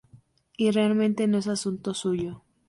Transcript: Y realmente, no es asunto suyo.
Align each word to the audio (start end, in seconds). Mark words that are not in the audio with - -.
Y 0.57 0.71
realmente, 0.71 1.27
no 1.27 1.37
es 1.37 1.45
asunto 1.47 1.93
suyo. 1.93 2.41